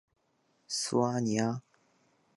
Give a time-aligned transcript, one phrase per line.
[0.67, 1.61] 苏阿尼阿。